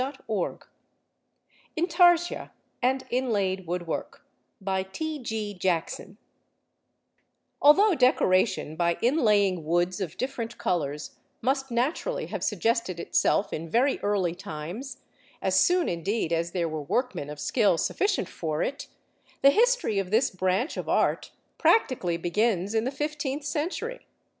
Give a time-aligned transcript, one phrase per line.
[0.03, 0.61] STEPHEN WEBB.
[1.75, 2.51] INTARSIA
[2.81, 4.23] AND INLAID WOOD WORK
[7.61, 13.99] Although decoration by inlaying woods of different colours must naturally have suggested itself in very
[13.99, 15.03] early times,
[15.39, 18.87] as soon indeed as there were workmen of skill sufficient for it,
[19.43, 24.07] the history of this branch of art practically begins in the fifteenth century.